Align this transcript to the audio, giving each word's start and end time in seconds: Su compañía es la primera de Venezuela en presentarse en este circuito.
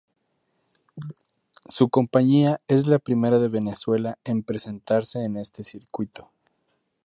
Su 1.67 1.89
compañía 1.89 2.59
es 2.67 2.87
la 2.87 2.97
primera 2.97 3.37
de 3.37 3.49
Venezuela 3.49 4.17
en 4.23 4.41
presentarse 4.41 5.23
en 5.23 5.37
este 5.37 5.63
circuito. 5.63 6.31